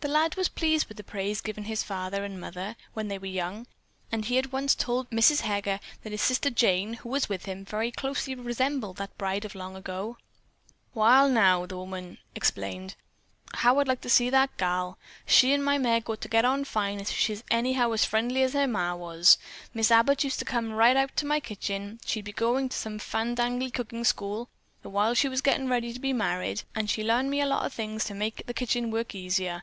[0.00, 3.24] The lad was pleased with the praise given his father and mother, when they were
[3.24, 3.66] young,
[4.12, 5.40] and he at once told Mrs.
[5.40, 9.54] Heger that his sister Jane, who was with him, very closely resembled that bride of
[9.54, 10.18] long ago.
[10.92, 12.96] "Wall, now," the good woman exclaimed,
[13.54, 14.98] "how I'd like to see the gal.
[15.24, 18.68] She'n my Meg ought to get on fine, if she's anyhow as friendly as her
[18.68, 19.38] ma was.
[19.72, 21.98] Mis' Abbott used to come right out to my kitchen.
[22.04, 24.50] She'd been goin' to some fandangly cookin' school,
[24.82, 27.64] the while she was gettin' ready to be married, and she larned me a lot
[27.64, 29.62] of things to make kitchen work easier.